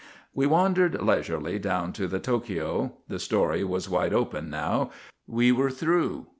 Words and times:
We 0.33 0.47
wandered 0.47 0.99
leisurely 0.99 1.59
down 1.59 1.93
to 1.93 2.07
the 2.07 2.19
Tokio. 2.19 2.93
The 3.07 3.19
story 3.19 3.63
was 3.63 3.87
wide 3.87 4.15
open 4.15 4.49
now. 4.49 4.89
We 5.27 5.51
were 5.51 5.69
through. 5.69 6.25